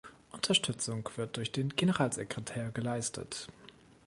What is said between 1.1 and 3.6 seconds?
wird durch den Generalsekretär geleistet.